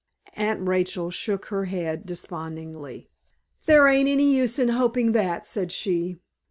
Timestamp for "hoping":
4.69-5.11